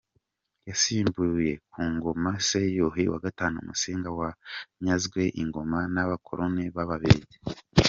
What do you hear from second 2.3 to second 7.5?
se Yuhi V Musinga wanyazwe ingoma n’abakoloni b’ababiligi.